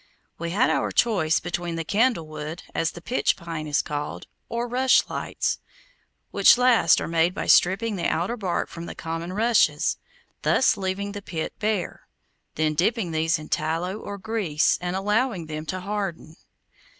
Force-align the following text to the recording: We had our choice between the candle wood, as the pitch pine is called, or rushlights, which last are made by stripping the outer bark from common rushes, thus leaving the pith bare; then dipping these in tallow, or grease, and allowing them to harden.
We 0.39 0.49
had 0.49 0.71
our 0.71 0.91
choice 0.91 1.39
between 1.39 1.75
the 1.75 1.83
candle 1.83 2.25
wood, 2.25 2.63
as 2.73 2.93
the 2.93 3.03
pitch 3.03 3.37
pine 3.37 3.67
is 3.67 3.83
called, 3.83 4.25
or 4.49 4.67
rushlights, 4.67 5.59
which 6.31 6.57
last 6.57 6.99
are 6.99 7.07
made 7.07 7.35
by 7.35 7.45
stripping 7.45 7.97
the 7.97 8.07
outer 8.07 8.35
bark 8.35 8.67
from 8.67 8.87
common 8.95 9.31
rushes, 9.31 9.97
thus 10.41 10.75
leaving 10.75 11.11
the 11.11 11.21
pith 11.21 11.51
bare; 11.59 12.07
then 12.55 12.73
dipping 12.73 13.11
these 13.11 13.37
in 13.37 13.49
tallow, 13.49 13.99
or 13.99 14.17
grease, 14.17 14.79
and 14.81 14.95
allowing 14.95 15.45
them 15.45 15.67
to 15.67 15.81
harden. 15.81 16.35